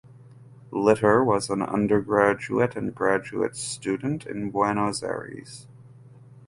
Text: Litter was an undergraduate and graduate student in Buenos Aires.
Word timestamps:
Litter 0.71 1.23
was 1.23 1.51
an 1.51 1.61
undergraduate 1.61 2.75
and 2.75 2.95
graduate 2.95 3.55
student 3.55 4.25
in 4.25 4.49
Buenos 4.49 5.03
Aires. 5.03 5.67